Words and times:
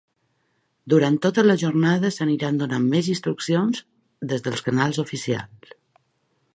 Durant 0.93 1.19
tota 1.25 1.43
la 1.47 1.57
jornada 1.65 2.11
s’aniran 2.15 2.59
donant 2.63 2.89
més 2.95 3.11
instruccions 3.17 3.85
des 4.33 4.47
dels 4.49 4.69
canals 4.71 5.03
oficials. 5.07 5.79